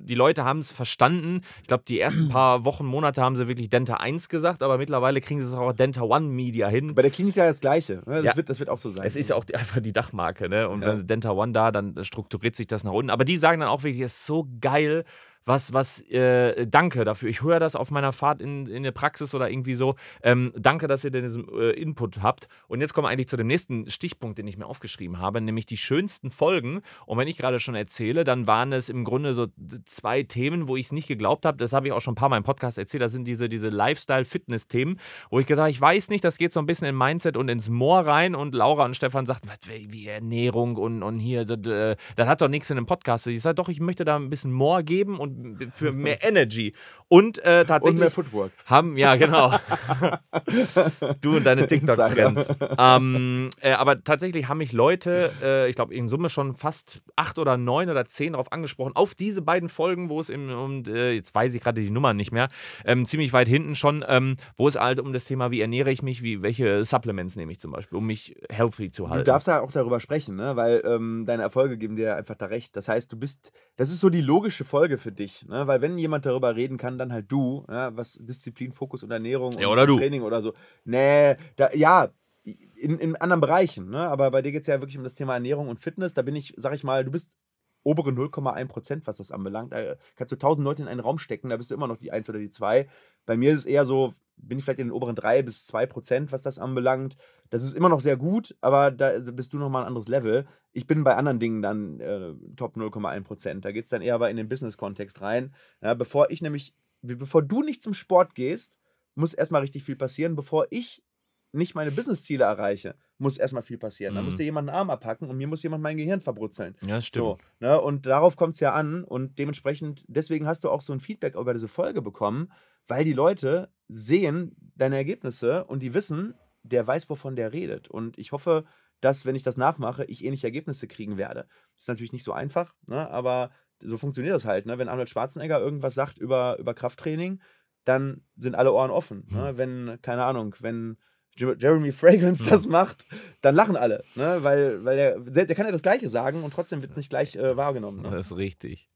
[0.05, 1.41] die Leute haben es verstanden.
[1.61, 5.21] Ich glaube, die ersten paar Wochen, Monate haben sie wirklich Denta 1 gesagt, aber mittlerweile
[5.21, 6.93] kriegen sie es auch Denta One Media hin.
[6.95, 8.01] Bei der Klinik ja das Gleiche.
[8.05, 8.15] Ne?
[8.15, 8.35] Das, ja.
[8.35, 9.05] wird, das wird auch so sein.
[9.05, 10.49] Es ist ja auch die, einfach die Dachmarke.
[10.49, 10.69] Ne?
[10.69, 10.87] Und ja.
[10.87, 13.09] wenn Denta One da, dann strukturiert sich das nach unten.
[13.09, 15.05] Aber die sagen dann auch wirklich, es ist so geil,
[15.45, 17.29] was, was, äh, danke dafür.
[17.29, 19.95] Ich höre das auf meiner Fahrt in, in der Praxis oder irgendwie so.
[20.21, 22.47] Ähm, danke, dass ihr diesen äh, Input habt.
[22.67, 25.65] Und jetzt kommen wir eigentlich zu dem nächsten Stichpunkt, den ich mir aufgeschrieben habe, nämlich
[25.65, 26.81] die schönsten Folgen.
[27.05, 29.47] Und wenn ich gerade schon erzähle, dann waren es im Grunde so
[29.85, 31.57] zwei Themen, wo ich es nicht geglaubt habe.
[31.57, 33.01] Das habe ich auch schon ein paar Mal im Podcast erzählt.
[33.01, 34.99] Das sind diese, diese Lifestyle-Fitness-Themen,
[35.29, 37.49] wo ich gesagt habe, ich weiß nicht, das geht so ein bisschen in Mindset und
[37.49, 38.35] ins Moor rein.
[38.35, 42.49] Und Laura und Stefan sagten, wie Ernährung und, und hier, das, äh, das hat doch
[42.49, 43.27] nichts in einem Podcast.
[43.27, 45.28] Ich sage doch, ich möchte da ein bisschen Moor geben und
[45.71, 46.73] für mehr Energy.
[47.11, 47.95] Und äh, tatsächlich.
[47.95, 48.51] Und mehr Footwork.
[48.65, 49.51] Haben, ja, genau.
[51.21, 52.49] du und deine TikTok-Trends.
[52.77, 57.39] ähm, äh, aber tatsächlich haben mich Leute, äh, ich glaube in Summe schon fast acht
[57.39, 61.13] oder neun oder zehn darauf angesprochen, auf diese beiden Folgen, wo es im, um, äh,
[61.13, 62.47] jetzt weiß ich gerade die Nummer nicht mehr,
[62.85, 66.03] ähm, ziemlich weit hinten schon, ähm, wo es halt um das Thema, wie ernähre ich
[66.03, 69.25] mich, wie, welche Supplements nehme ich zum Beispiel, um mich healthy zu halten.
[69.25, 70.55] Du darfst ja auch darüber sprechen, ne?
[70.55, 72.75] weil ähm, deine Erfolge geben dir einfach da recht.
[72.75, 75.67] Das heißt, du bist, das ist so die logische Folge für dich, ne?
[75.67, 77.95] weil wenn jemand darüber reden kann, dann halt du, ja?
[77.95, 80.53] was Disziplin, Fokus und Ernährung ja, oder und Training oder so.
[80.85, 82.09] Nee, da, ja,
[82.43, 84.07] in, in anderen Bereichen, ne?
[84.07, 86.13] aber bei dir geht es ja wirklich um das Thema Ernährung und Fitness.
[86.13, 87.37] Da bin ich, sag ich mal, du bist
[87.83, 89.73] obere 0,1 Prozent, was das anbelangt.
[89.73, 92.11] Da kannst du 1000 Leute in einen Raum stecken, da bist du immer noch die
[92.11, 92.87] 1 oder die 2.
[93.25, 95.85] Bei mir ist es eher so, bin ich vielleicht in den oberen 3 bis 2
[95.85, 97.17] Prozent, was das anbelangt.
[97.49, 100.47] Das ist immer noch sehr gut, aber da bist du nochmal ein anderes Level.
[100.71, 103.65] Ich bin bei anderen Dingen dann äh, Top 0,1 Prozent.
[103.65, 105.53] Da geht es dann eher aber in den Business-Kontext rein.
[105.81, 108.79] Ja, bevor ich nämlich, bevor du nicht zum Sport gehst,
[109.15, 110.35] muss erstmal richtig viel passieren.
[110.35, 111.03] Bevor ich
[111.51, 114.13] nicht meine Business-Ziele erreiche, muss erstmal viel passieren.
[114.13, 114.17] Mhm.
[114.17, 116.75] Da muss dir jemand einen Arm abpacken und mir muss jemand mein Gehirn verbrutzeln.
[116.85, 117.25] Ja, stimmt.
[117.25, 117.81] So, ne?
[117.81, 121.35] Und darauf kommt es ja an und dementsprechend, deswegen hast du auch so ein Feedback
[121.35, 122.51] über diese Folge bekommen,
[122.87, 127.89] weil die Leute sehen deine Ergebnisse und die wissen, der weiß, wovon der redet.
[127.89, 128.65] Und ich hoffe,
[129.01, 131.47] dass, wenn ich das nachmache, ich ähnliche Ergebnisse kriegen werde.
[131.75, 133.09] Das ist natürlich nicht so einfach, ne?
[133.09, 134.65] aber so funktioniert das halt.
[134.65, 134.77] Ne?
[134.77, 137.41] Wenn Arnold Schwarzenegger irgendwas sagt über, über Krafttraining,
[137.85, 139.25] dann sind alle Ohren offen.
[139.31, 139.57] Ne?
[139.57, 140.97] Wenn, keine Ahnung, wenn
[141.35, 143.05] Jeremy Fragrance das macht,
[143.41, 144.03] dann lachen alle.
[144.15, 144.39] Ne?
[144.41, 147.35] Weil, weil der, der kann ja das Gleiche sagen und trotzdem wird es nicht gleich
[147.35, 148.01] äh, wahrgenommen.
[148.01, 148.11] Ne?
[148.11, 148.89] Das ist richtig.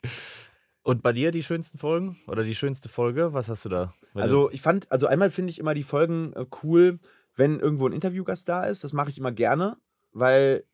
[0.84, 3.34] Und bei dir die schönsten Folgen oder die schönste Folge?
[3.34, 3.94] Was hast du da?
[4.14, 7.00] Also ich fand, also einmal finde ich immer die Folgen äh, cool,
[7.36, 8.84] wenn irgendwo ein Interviewgast da ist.
[8.84, 9.78] Das mache ich immer gerne,
[10.12, 10.66] weil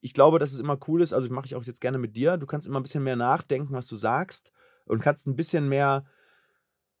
[0.00, 1.12] ich glaube, dass es immer cool ist.
[1.12, 2.36] Also mache ich auch jetzt gerne mit dir.
[2.36, 4.52] Du kannst immer ein bisschen mehr nachdenken, was du sagst
[4.86, 6.04] und kannst ein bisschen mehr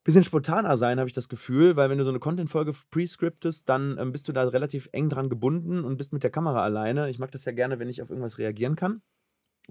[0.02, 3.98] bisschen spontaner sein, habe ich das Gefühl, weil wenn du so eine Content-Folge prescriptest, dann
[3.98, 7.10] ähm, bist du da relativ eng dran gebunden und bist mit der Kamera alleine.
[7.10, 9.02] Ich mag das ja gerne, wenn ich auf irgendwas reagieren kann.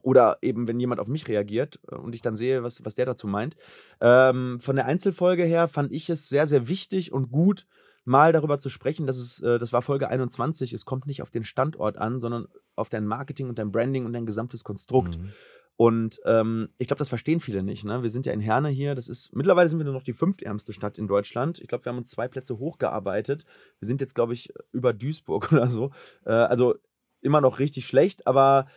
[0.01, 3.05] Oder eben, wenn jemand auf mich reagiert äh, und ich dann sehe, was, was der
[3.05, 3.55] dazu meint.
[4.01, 7.65] Ähm, von der Einzelfolge her fand ich es sehr, sehr wichtig und gut,
[8.05, 11.29] mal darüber zu sprechen, dass es, äh, das war Folge 21, es kommt nicht auf
[11.29, 15.17] den Standort an, sondern auf dein Marketing und dein Branding und dein gesamtes Konstrukt.
[15.17, 15.33] Mhm.
[15.75, 17.85] Und ähm, ich glaube, das verstehen viele nicht.
[17.85, 18.03] Ne?
[18.03, 18.95] Wir sind ja in Herne hier.
[18.95, 21.57] Das ist mittlerweile sind wir nur noch die fünftärmste Stadt in Deutschland.
[21.59, 23.45] Ich glaube, wir haben uns zwei Plätze hochgearbeitet.
[23.79, 25.91] Wir sind jetzt, glaube ich, über Duisburg oder so.
[26.25, 26.75] Äh, also
[27.21, 28.67] immer noch richtig schlecht, aber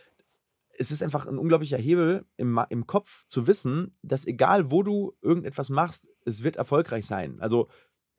[0.79, 5.15] es ist einfach ein unglaublicher Hebel im, im Kopf zu wissen, dass egal wo du
[5.21, 7.41] irgendetwas machst, es wird erfolgreich sein.
[7.41, 7.69] Also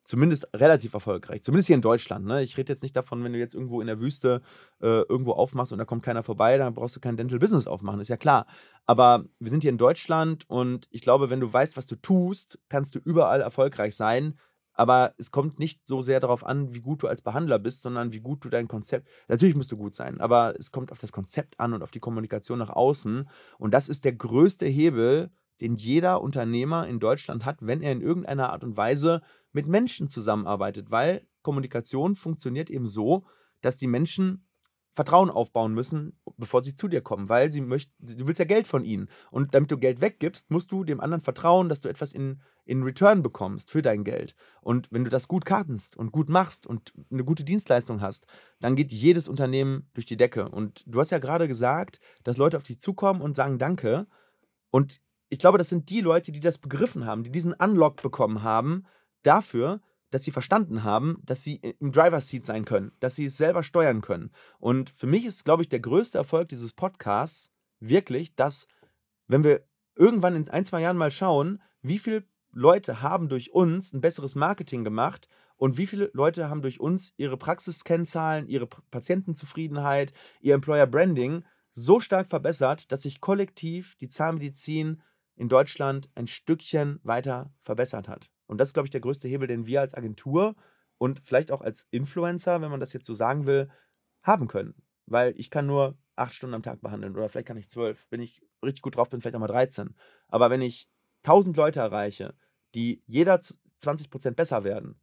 [0.04, 1.42] zumindest relativ erfolgreich.
[1.42, 2.26] Zumindest hier in Deutschland.
[2.26, 2.44] Ne?
[2.44, 4.42] Ich rede jetzt nicht davon, wenn du jetzt irgendwo in der Wüste
[4.82, 8.00] äh, irgendwo aufmachst und da kommt keiner vorbei, dann brauchst du kein Dental Business aufmachen,
[8.00, 8.46] ist ja klar.
[8.86, 12.60] Aber wir sind hier in Deutschland und ich glaube, wenn du weißt, was du tust,
[12.70, 14.38] kannst du überall erfolgreich sein.
[14.74, 18.12] Aber es kommt nicht so sehr darauf an, wie gut du als Behandler bist, sondern
[18.12, 19.08] wie gut du dein Konzept.
[19.28, 22.00] Natürlich musst du gut sein, aber es kommt auf das Konzept an und auf die
[22.00, 23.30] Kommunikation nach außen.
[23.60, 25.32] Und das ist der größte Hebel,
[25.62, 30.08] den jeder Unternehmer in Deutschland hat, wenn er in irgendeiner Art und Weise mit Menschen
[30.08, 33.26] zusammenarbeitet, weil Kommunikation funktioniert eben so,
[33.62, 34.46] dass die Menschen
[34.94, 38.68] Vertrauen aufbauen müssen, bevor sie zu dir kommen, weil sie möchten, du willst ja Geld
[38.68, 39.10] von ihnen.
[39.32, 42.84] Und damit du Geld weggibst, musst du dem anderen vertrauen, dass du etwas in, in
[42.84, 44.36] Return bekommst für dein Geld.
[44.62, 48.26] Und wenn du das gut kartenst und gut machst und eine gute Dienstleistung hast,
[48.60, 50.50] dann geht jedes Unternehmen durch die Decke.
[50.50, 54.08] Und du hast ja gerade gesagt, dass Leute auf dich zukommen und sagen Danke.
[54.72, 58.44] Und ich glaube, das sind die Leute, die das begriffen haben, die diesen Unlock bekommen
[58.44, 58.86] haben,
[59.24, 63.38] dafür, dass sie verstanden haben, dass sie im Driver's Seat sein können, dass sie es
[63.38, 64.32] selber steuern können.
[64.60, 68.68] Und für mich ist, glaube ich, der größte Erfolg dieses Podcasts wirklich, dass,
[69.28, 72.24] wenn wir irgendwann in ein, zwei Jahren mal schauen, wie viele
[72.54, 77.14] Leute haben durch uns ein besseres Marketing gemacht und wie viele Leute haben durch uns
[77.18, 85.02] ihre Praxiskennzahlen, ihre Patientenzufriedenheit, ihr Employer Branding so stark verbessert, dass sich kollektiv die Zahnmedizin
[85.36, 88.30] in Deutschland ein Stückchen weiter verbessert hat.
[88.46, 90.56] Und das ist, glaube ich, der größte Hebel, den wir als Agentur
[91.00, 93.70] und vielleicht auch als Influencer, wenn man das jetzt so sagen will,
[94.22, 94.76] haben können.
[95.08, 98.06] Weil ich kann nur acht Stunden am Tag behandeln oder vielleicht kann ich zwölf.
[98.10, 99.96] Wenn ich richtig gut drauf bin, vielleicht auch mal 13.
[100.28, 100.88] Aber wenn ich
[101.24, 102.36] 1000 Leute erreiche,
[102.74, 103.40] die jeder
[103.82, 104.96] 20% besser werden,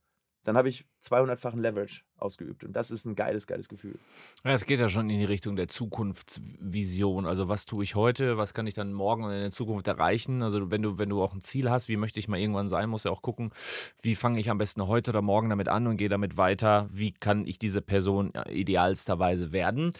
[0.45, 2.65] dann habe ich 200-fachen Leverage ausgeübt.
[2.65, 3.99] Und das ist ein geiles, geiles Gefühl.
[4.43, 7.27] Ja, es geht ja schon in die Richtung der Zukunftsvision.
[7.27, 10.43] Also was tue ich heute, was kann ich dann morgen und in der Zukunft erreichen?
[10.43, 12.89] Also wenn du, wenn du auch ein Ziel hast, wie möchte ich mal irgendwann sein,
[12.89, 13.53] musst du ja auch gucken,
[14.01, 17.13] wie fange ich am besten heute oder morgen damit an und gehe damit weiter, wie
[17.13, 19.91] kann ich diese Person idealsterweise werden.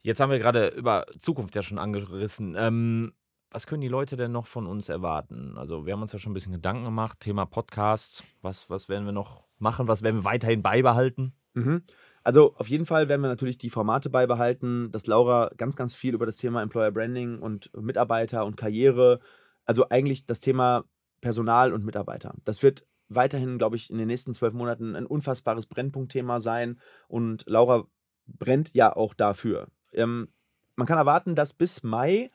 [0.00, 2.54] Jetzt haben wir gerade über Zukunft ja schon angerissen.
[2.56, 3.12] Ähm,
[3.50, 5.56] was können die Leute denn noch von uns erwarten?
[5.56, 8.24] Also, wir haben uns ja schon ein bisschen Gedanken gemacht, Thema Podcast.
[8.42, 9.88] Was, was werden wir noch machen?
[9.88, 11.32] Was werden wir weiterhin beibehalten?
[11.54, 11.82] Mhm.
[12.22, 16.14] Also, auf jeden Fall werden wir natürlich die Formate beibehalten, dass Laura ganz, ganz viel
[16.14, 19.20] über das Thema Employer Branding und Mitarbeiter und Karriere,
[19.64, 20.84] also eigentlich das Thema
[21.20, 22.34] Personal und Mitarbeiter.
[22.44, 27.44] Das wird weiterhin, glaube ich, in den nächsten zwölf Monaten ein unfassbares Brennpunktthema sein und
[27.46, 27.86] Laura
[28.26, 29.68] brennt ja auch dafür.
[29.92, 30.28] Ähm,
[30.76, 32.30] man kann erwarten, dass bis Mai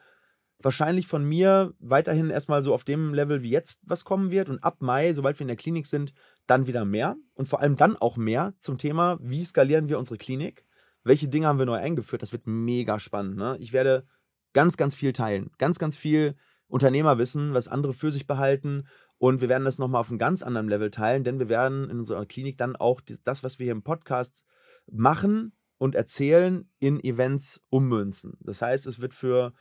[0.63, 4.63] wahrscheinlich von mir weiterhin erstmal so auf dem Level wie jetzt was kommen wird und
[4.63, 6.13] ab Mai, sobald wir in der Klinik sind,
[6.47, 10.17] dann wieder mehr und vor allem dann auch mehr zum Thema, wie skalieren wir unsere
[10.17, 10.65] Klinik,
[11.03, 13.35] welche Dinge haben wir neu eingeführt, das wird mega spannend.
[13.35, 13.57] Ne?
[13.59, 14.07] Ich werde
[14.53, 16.35] ganz, ganz viel teilen, ganz, ganz viel
[16.67, 20.67] Unternehmerwissen, was andere für sich behalten und wir werden das nochmal auf einem ganz anderen
[20.67, 23.83] Level teilen, denn wir werden in unserer Klinik dann auch das, was wir hier im
[23.83, 24.45] Podcast
[24.91, 28.37] machen und erzählen, in Events ummünzen.
[28.41, 29.53] Das heißt, es wird für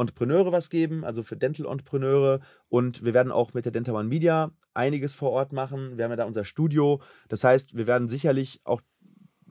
[0.00, 2.40] Entrepreneure was geben, also für Dental-Entrepreneure.
[2.68, 5.96] Und wir werden auch mit der Dental One Media einiges vor Ort machen.
[5.96, 7.00] Wir haben ja da unser Studio.
[7.28, 8.80] Das heißt, wir werden sicherlich auch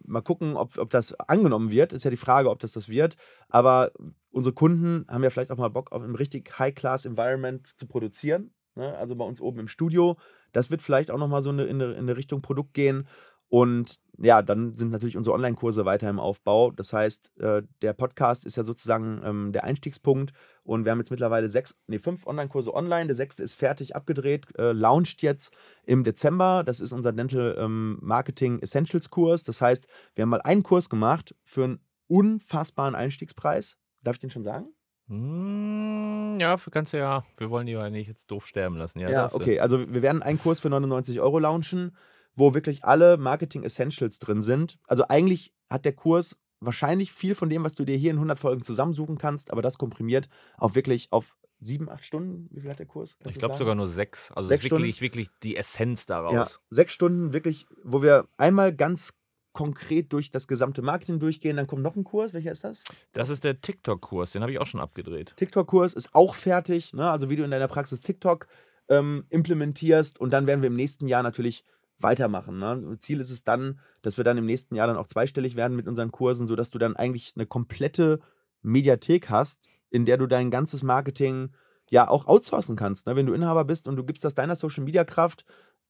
[0.05, 1.93] mal gucken, ob, ob das angenommen wird.
[1.93, 3.15] Ist ja die Frage, ob das das wird.
[3.47, 3.91] Aber
[4.31, 8.51] unsere Kunden haben ja vielleicht auch mal Bock auf ein richtig High-Class-Environment zu produzieren.
[8.75, 8.95] Ne?
[8.97, 10.17] Also bei uns oben im Studio.
[10.51, 13.07] Das wird vielleicht auch nochmal so in, eine, in eine Richtung Produkt gehen.
[13.49, 16.71] Und ja, dann sind natürlich unsere Online-Kurse weiter im Aufbau.
[16.71, 20.33] Das heißt, äh, der Podcast ist ja sozusagen ähm, der Einstiegspunkt.
[20.63, 23.07] Und wir haben jetzt mittlerweile sechs, nee, fünf Online-Kurse online.
[23.07, 25.53] Der sechste ist fertig abgedreht, äh, launcht jetzt
[25.85, 26.63] im Dezember.
[26.63, 29.45] Das ist unser Dental ähm, Marketing Essentials Kurs.
[29.45, 33.77] Das heißt, wir haben mal einen Kurs gemacht für einen unfassbaren Einstiegspreis.
[34.03, 34.67] Darf ich den schon sagen?
[35.07, 37.23] Hm, ja, kannst du ja.
[37.37, 38.99] Wir wollen die ja nicht jetzt doof sterben lassen.
[38.99, 39.59] Ja, ja okay.
[39.59, 41.95] Also, wir werden einen Kurs für 99 Euro launchen
[42.35, 44.77] wo wirklich alle Marketing Essentials drin sind.
[44.87, 48.39] Also eigentlich hat der Kurs wahrscheinlich viel von dem, was du dir hier in 100
[48.39, 52.47] Folgen zusammensuchen kannst, aber das komprimiert auf wirklich auf sieben, acht Stunden.
[52.51, 53.17] Wie viel hat der Kurs?
[53.19, 54.31] Kannst ich glaube sogar nur sechs.
[54.31, 55.01] Also sechs wirklich, Stunden.
[55.01, 56.33] wirklich die Essenz daraus.
[56.33, 59.13] Ja, sechs Stunden wirklich, wo wir einmal ganz
[59.51, 61.57] konkret durch das gesamte Marketing durchgehen.
[61.57, 62.33] Dann kommt noch ein Kurs.
[62.33, 62.83] Welcher ist das?
[63.13, 64.31] Das ist der TikTok-Kurs.
[64.31, 65.33] Den habe ich auch schon abgedreht.
[65.35, 66.93] TikTok-Kurs ist auch fertig.
[66.93, 67.09] Ne?
[67.09, 68.47] Also wie du in deiner Praxis TikTok
[68.89, 70.19] ähm, implementierst.
[70.19, 71.65] Und dann werden wir im nächsten Jahr natürlich
[71.99, 72.59] weitermachen.
[72.59, 72.97] Ne?
[72.99, 75.87] Ziel ist es dann, dass wir dann im nächsten Jahr dann auch zweistellig werden mit
[75.87, 78.19] unseren Kursen, sodass du dann eigentlich eine komplette
[78.61, 81.49] Mediathek hast, in der du dein ganzes Marketing
[81.89, 83.07] ja auch outsourcen kannst.
[83.07, 83.15] Ne?
[83.15, 85.45] Wenn du Inhaber bist und du gibst das deiner Social Media Kraft,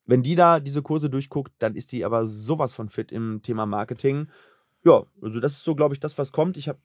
[0.06, 3.66] wenn die da diese Kurse durchguckt, dann ist die aber sowas von fit im Thema
[3.66, 4.28] Marketing.
[4.84, 6.58] Ja, also das ist so, glaube ich, das, was kommt.
[6.58, 6.80] Ich habe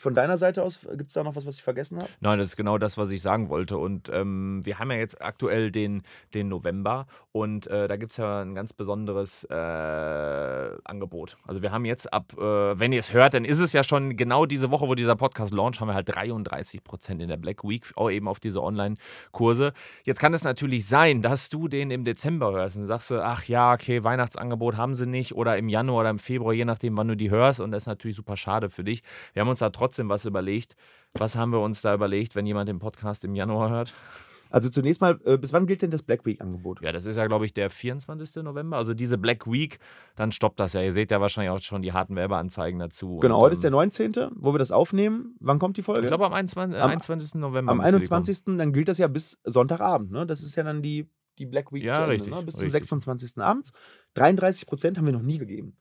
[0.00, 2.08] von deiner Seite aus, gibt es da noch was, was ich vergessen habe?
[2.20, 3.76] Nein, das ist genau das, was ich sagen wollte.
[3.76, 6.02] Und ähm, wir haben ja jetzt aktuell den,
[6.34, 11.36] den November und äh, da gibt es ja ein ganz besonderes äh, Angebot.
[11.46, 14.16] Also wir haben jetzt ab, äh, wenn ihr es hört, dann ist es ja schon
[14.16, 17.64] genau diese Woche, wo dieser Podcast launch, haben wir halt 33 Prozent in der Black
[17.64, 19.72] Week, auch eben auf diese Online-Kurse.
[20.04, 23.72] Jetzt kann es natürlich sein, dass du den im Dezember hörst und sagst, ach ja,
[23.72, 27.16] okay, Weihnachtsangebot haben sie nicht oder im Januar oder im Februar, je nachdem, wann du
[27.16, 27.60] die hörst.
[27.60, 29.02] Und das ist natürlich super schade für dich.
[29.32, 30.74] Wir haben uns da trotzdem was überlegt.
[31.14, 33.94] Was haben wir uns da überlegt, wenn jemand den Podcast im Januar hört?
[34.52, 36.82] Also zunächst mal, äh, bis wann gilt denn das Black Week-Angebot?
[36.82, 38.44] Ja, das ist ja, glaube ich, der 24.
[38.44, 38.76] November.
[38.76, 39.78] Also diese Black Week,
[40.14, 40.82] dann stoppt das ja.
[40.82, 43.16] Ihr seht ja wahrscheinlich auch schon die harten Werbeanzeigen dazu.
[43.16, 45.36] Genau, heute ist der 19., wo wir das aufnehmen.
[45.40, 46.02] Wann kommt die Folge?
[46.02, 46.78] Ich glaube am 21.
[46.78, 47.34] Am, 21.
[47.36, 47.72] November.
[47.72, 48.44] Am 21.
[48.44, 50.12] Dann gilt das ja bis Sonntagabend.
[50.12, 50.26] Ne?
[50.26, 51.82] Das ist ja dann die, die Black Week.
[51.82, 52.34] Ja, Ende, richtig.
[52.34, 52.42] Ne?
[52.42, 52.88] Bis zum richtig.
[52.88, 53.38] 26.
[53.38, 53.72] abends.
[54.14, 55.78] 33 Prozent haben wir noch nie gegeben.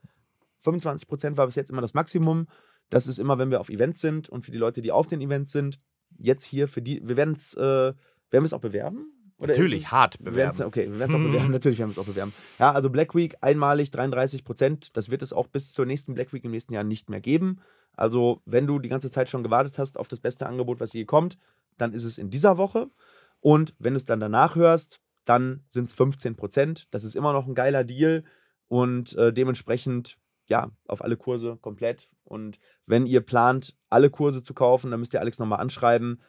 [0.60, 2.48] 25 Prozent war bis jetzt immer das Maximum.
[2.92, 5.22] Das ist immer, wenn wir auf Events sind und für die Leute, die auf den
[5.22, 5.80] Events sind,
[6.18, 7.96] jetzt hier für die, wir werden es, äh, werden
[8.30, 9.14] wir es auch bewerben?
[9.38, 10.62] Oder Natürlich, es, hart bewerben.
[10.62, 11.52] Okay, wir werden es auch bewerben.
[11.52, 12.34] Natürlich werden wir es auch bewerben.
[12.60, 14.96] Ja, also Black Week einmalig 33 Prozent.
[14.96, 17.60] Das wird es auch bis zur nächsten Black Week im nächsten Jahr nicht mehr geben.
[17.94, 21.06] Also, wenn du die ganze Zeit schon gewartet hast auf das beste Angebot, was je
[21.06, 21.38] kommt,
[21.78, 22.90] dann ist es in dieser Woche.
[23.40, 26.88] Und wenn du es dann danach hörst, dann sind es 15 Prozent.
[26.92, 28.24] Das ist immer noch ein geiler Deal.
[28.68, 30.18] Und äh, dementsprechend
[30.52, 32.10] ja, auf alle Kurse komplett.
[32.26, 36.22] Und wenn ihr plant, alle Kurse zu kaufen, dann müsst ihr Alex nochmal anschreiben.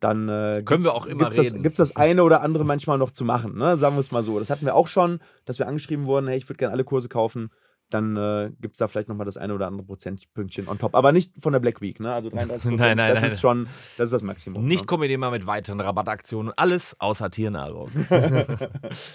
[0.00, 1.62] Dann äh, können wir auch immer gibt's reden.
[1.62, 3.76] Gibt es das eine oder andere manchmal noch zu machen, ne?
[3.76, 4.40] sagen wir es mal so.
[4.40, 7.08] Das hatten wir auch schon, dass wir angeschrieben wurden, hey, ich würde gerne alle Kurse
[7.08, 7.50] kaufen.
[7.90, 10.94] Dann äh, gibt es da vielleicht nochmal das eine oder andere Prozentpünktchen on top.
[10.94, 12.12] Aber nicht von der Black Week, ne?
[12.12, 13.30] Also 33 Nein, nein, das nein.
[13.30, 14.64] ist schon, das ist das Maximum.
[14.64, 14.86] Nicht ne?
[14.86, 16.52] kommen wir mal mit weiteren Rabattaktionen.
[16.56, 17.90] Alles außer Tiernahrung.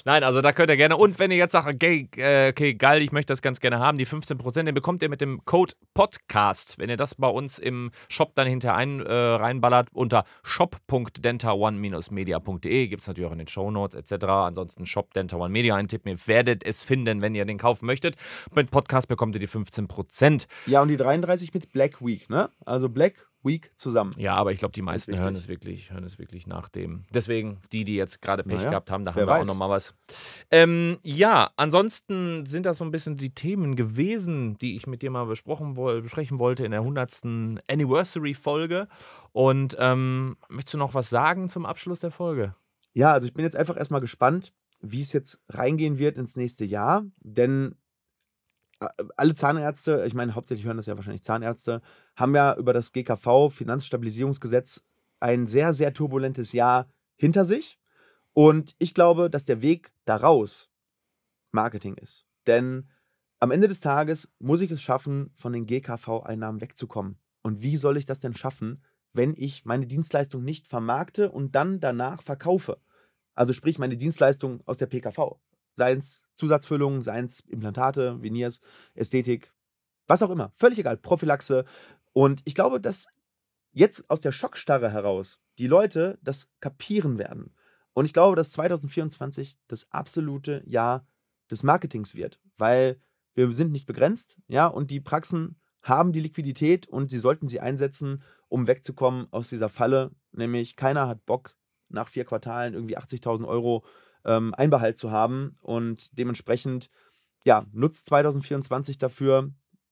[0.05, 0.97] Nein, also da könnt ihr gerne.
[0.97, 3.97] Und wenn ihr jetzt sagt, okay, äh, okay, geil, ich möchte das ganz gerne haben,
[3.97, 6.77] die 15%, den bekommt ihr mit dem Code Podcast.
[6.79, 13.01] Wenn ihr das bei uns im Shop dann hinterher ein, äh, reinballert, unter shop.denta1-media.de, gibt
[13.01, 14.25] es natürlich auch in den Shownotes etc.
[14.25, 16.11] Ansonsten Shop Denta One Media eintippen.
[16.11, 18.17] Ihr werdet es finden, wenn ihr den kaufen möchtet.
[18.63, 20.47] Mit Podcast bekommt ihr die 15%.
[20.67, 22.49] Ja, und die 33 mit Black Week, ne?
[22.65, 24.13] Also Black Week zusammen.
[24.17, 27.03] Ja, aber ich glaube, die meisten hören es wirklich, hören es wirklich nach dem.
[27.13, 29.47] Deswegen, die, die jetzt gerade Pech Naja, gehabt haben, da haben wir auch weiß.
[29.47, 29.95] nochmal was.
[30.49, 35.11] Ähm, ja, ansonsten sind das so ein bisschen die Themen gewesen, die ich mit dir
[35.11, 37.21] mal besprochen, besprechen wollte in der 100.
[37.69, 38.87] Anniversary-Folge.
[39.33, 42.55] Und ähm, möchtest du noch was sagen zum Abschluss der Folge?
[42.93, 46.63] Ja, also ich bin jetzt einfach erstmal gespannt, wie es jetzt reingehen wird ins nächste
[46.63, 47.75] Jahr, denn
[49.17, 51.81] alle Zahnärzte, ich meine, hauptsächlich hören das ja wahrscheinlich Zahnärzte,
[52.15, 54.83] haben ja über das GKV Finanzstabilisierungsgesetz
[55.19, 57.79] ein sehr, sehr turbulentes Jahr hinter sich.
[58.33, 60.69] Und ich glaube, dass der Weg daraus
[61.51, 62.25] Marketing ist.
[62.47, 62.89] Denn
[63.39, 67.19] am Ende des Tages muss ich es schaffen, von den GKV-Einnahmen wegzukommen.
[67.41, 71.79] Und wie soll ich das denn schaffen, wenn ich meine Dienstleistung nicht vermarkte und dann
[71.79, 72.79] danach verkaufe?
[73.35, 75.39] Also sprich meine Dienstleistung aus der PKV.
[75.75, 78.61] Seien es Zusatzfüllungen, seien es Implantate, Veneers,
[78.93, 79.51] Ästhetik,
[80.07, 80.51] was auch immer.
[80.55, 80.97] Völlig egal.
[80.97, 81.65] Prophylaxe.
[82.11, 83.07] Und ich glaube, dass
[83.71, 87.55] jetzt aus der Schockstarre heraus die Leute das kapieren werden.
[87.93, 91.07] Und ich glaube, dass 2024 das absolute Jahr
[91.49, 92.99] des Marketings wird, weil
[93.35, 97.59] wir sind nicht begrenzt, ja, und die Praxen haben die Liquidität und sie sollten sie
[97.59, 100.11] einsetzen, um wegzukommen aus dieser Falle.
[100.31, 101.55] Nämlich keiner hat Bock,
[101.89, 103.83] nach vier Quartalen irgendwie 80.000 Euro
[104.25, 106.89] ähm, Einbehalt zu haben und dementsprechend,
[107.45, 109.51] ja, nutzt 2024 dafür,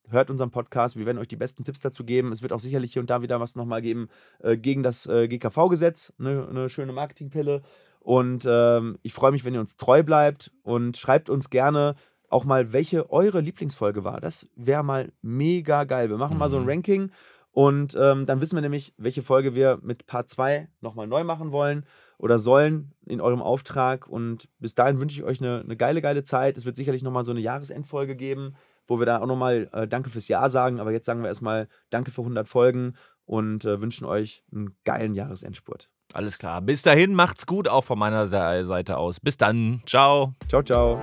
[0.10, 2.32] hört unseren Podcast, wir werden euch die besten Tipps dazu geben.
[2.32, 5.28] Es wird auch sicherlich hier und da wieder was nochmal geben äh, gegen das äh,
[5.28, 7.62] GKV-Gesetz, eine ne schöne Marketingpille.
[8.00, 11.96] Und ähm, ich freue mich, wenn ihr uns treu bleibt und schreibt uns gerne
[12.30, 14.20] auch mal, welche eure Lieblingsfolge war.
[14.20, 16.10] Das wäre mal mega geil.
[16.10, 16.70] Wir machen mal so ein Mhm.
[16.70, 17.12] Ranking
[17.52, 21.52] und ähm, dann wissen wir nämlich, welche Folge wir mit Part 2 nochmal neu machen
[21.52, 21.86] wollen
[22.22, 24.08] oder sollen in eurem Auftrag.
[24.08, 26.56] Und bis dahin wünsche ich euch eine, eine geile, geile Zeit.
[26.56, 28.54] Es wird sicherlich nochmal so eine Jahresendfolge geben,
[28.88, 30.80] wo wir da auch nochmal äh, Danke fürs Jahr sagen.
[30.80, 32.94] Aber jetzt sagen wir erstmal Danke für 100 Folgen
[33.26, 35.90] und äh, wünschen euch einen geilen Jahresendspurt.
[36.14, 36.62] Alles klar.
[36.62, 39.20] Bis dahin, macht's gut, auch von meiner Se- Seite aus.
[39.20, 39.82] Bis dann.
[39.86, 40.36] Ciao.
[40.48, 41.02] Ciao, ciao.